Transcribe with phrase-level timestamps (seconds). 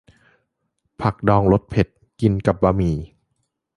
[1.01, 1.87] ผักดองรสเผ็ด
[2.21, 2.95] กินกับบะหมี่